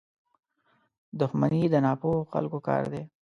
[1.19, 3.03] •دښمني د ناپوهو خلکو کار دی.